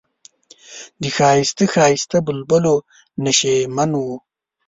[1.01, 2.75] د ښایسته ښایسته بلبلو
[3.25, 4.01] نشیمن و.